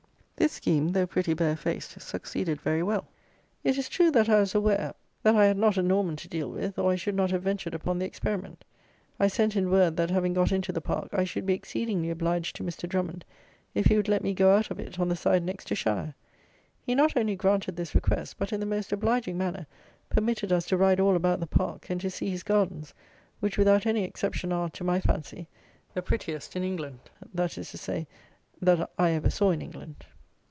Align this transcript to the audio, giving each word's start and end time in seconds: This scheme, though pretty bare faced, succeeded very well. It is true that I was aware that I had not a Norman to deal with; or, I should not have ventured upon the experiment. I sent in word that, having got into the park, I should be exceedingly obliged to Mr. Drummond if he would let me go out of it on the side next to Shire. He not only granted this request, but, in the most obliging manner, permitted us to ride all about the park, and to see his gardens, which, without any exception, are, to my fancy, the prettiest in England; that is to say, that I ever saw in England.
This 0.37 0.53
scheme, 0.53 0.87
though 0.93 1.05
pretty 1.05 1.35
bare 1.35 1.55
faced, 1.55 2.01
succeeded 2.01 2.59
very 2.61 2.81
well. 2.81 3.07
It 3.63 3.77
is 3.77 3.87
true 3.87 4.09
that 4.09 4.27
I 4.27 4.39
was 4.39 4.55
aware 4.55 4.95
that 5.21 5.35
I 5.35 5.45
had 5.45 5.55
not 5.59 5.77
a 5.77 5.83
Norman 5.83 6.15
to 6.15 6.27
deal 6.27 6.49
with; 6.49 6.79
or, 6.79 6.91
I 6.91 6.95
should 6.95 7.13
not 7.13 7.29
have 7.29 7.43
ventured 7.43 7.75
upon 7.75 7.99
the 7.99 8.07
experiment. 8.07 8.65
I 9.19 9.27
sent 9.27 9.55
in 9.55 9.69
word 9.69 9.97
that, 9.97 10.09
having 10.09 10.33
got 10.33 10.51
into 10.51 10.71
the 10.71 10.81
park, 10.81 11.09
I 11.13 11.25
should 11.25 11.45
be 11.45 11.53
exceedingly 11.53 12.09
obliged 12.09 12.55
to 12.55 12.63
Mr. 12.63 12.89
Drummond 12.89 13.23
if 13.75 13.85
he 13.85 13.95
would 13.95 14.07
let 14.07 14.23
me 14.23 14.33
go 14.33 14.55
out 14.55 14.71
of 14.71 14.79
it 14.79 14.99
on 14.99 15.09
the 15.09 15.15
side 15.15 15.43
next 15.43 15.65
to 15.67 15.75
Shire. 15.75 16.15
He 16.87 16.95
not 16.95 17.15
only 17.15 17.35
granted 17.35 17.75
this 17.75 17.93
request, 17.93 18.37
but, 18.39 18.51
in 18.51 18.59
the 18.59 18.65
most 18.65 18.91
obliging 18.91 19.37
manner, 19.37 19.67
permitted 20.09 20.51
us 20.51 20.65
to 20.69 20.77
ride 20.77 20.99
all 20.99 21.15
about 21.15 21.39
the 21.39 21.45
park, 21.45 21.87
and 21.91 22.01
to 22.01 22.09
see 22.09 22.31
his 22.31 22.41
gardens, 22.41 22.95
which, 23.41 23.59
without 23.59 23.85
any 23.85 24.03
exception, 24.03 24.51
are, 24.51 24.71
to 24.71 24.83
my 24.83 24.99
fancy, 24.99 25.47
the 25.93 26.01
prettiest 26.01 26.55
in 26.55 26.63
England; 26.63 26.97
that 27.31 27.59
is 27.59 27.69
to 27.69 27.77
say, 27.77 28.07
that 28.59 28.89
I 28.97 29.11
ever 29.11 29.29
saw 29.29 29.51
in 29.51 29.61
England. 29.61 30.03